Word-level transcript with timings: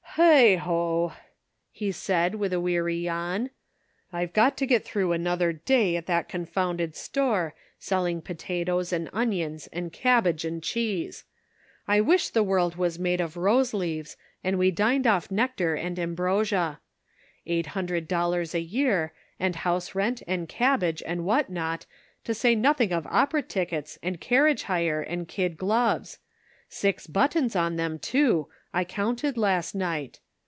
"Heigh 0.21 0.55
ho!" 0.57 1.13
he 1.71 1.89
said 1.93 2.35
with 2.35 2.51
a 2.51 2.59
weary 2.59 2.97
yawn, 2.97 3.49
"I've 4.11 4.33
got 4.33 4.57
to 4.57 4.65
get 4.65 4.83
through 4.83 5.13
another 5.13 5.53
day 5.53 5.95
at 5.95 6.05
that 6.07 6.27
confounded 6.27 6.97
store, 6.97 7.55
selling 7.79 8.21
potatoes 8.21 8.91
and 8.91 9.09
onions 9.13 9.69
Measured 9.71 9.91
by 9.93 9.97
Daylight. 9.97 10.03
283 10.03 10.11
and 10.11 10.21
cabbage 10.21 10.45
and 10.53 10.63
cheese! 10.63 11.23
I 11.87 12.01
wish 12.01 12.27
the 12.29 12.43
world 12.43 12.75
was 12.75 12.99
made 12.99 13.21
of 13.21 13.37
rose 13.37 13.73
leaves 13.73 14.17
and 14.43 14.59
we 14.59 14.69
dined 14.69 15.07
off 15.07 15.31
nectar 15.31 15.75
and 15.75 15.97
ambrosia. 15.97 16.81
Eight 17.47 17.67
hundred 17.67 18.09
dollars 18.09 18.53
a 18.53 18.59
year, 18.59 19.13
and 19.39 19.55
house 19.55 19.95
rent 19.95 20.23
and 20.27 20.49
cabbage 20.49 21.01
and 21.05 21.23
what 21.23 21.49
not, 21.49 21.85
to 22.25 22.33
say 22.33 22.53
nothing 22.53 22.91
of 22.91 23.07
opera 23.07 23.41
tickets 23.43 23.97
and 24.03 24.19
carriage 24.19 24.63
hire 24.63 24.99
and 25.01 25.29
kid 25.29 25.55
gloves— 25.55 26.19
six 26.73 27.07
buttons 27.07 27.55
on 27.55 27.77
them, 27.77 27.97
too, 27.97 28.49
I 28.73 28.85
counted 28.85 29.35
last 29.37 29.75
night 29.75 30.21